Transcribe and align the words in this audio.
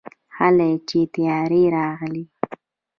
هلئ 0.37 0.71
چې 0.87 0.99
طيارې 1.13 1.63
راغلې. 1.75 2.23